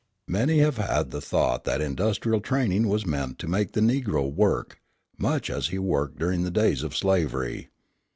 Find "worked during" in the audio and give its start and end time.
5.77-6.41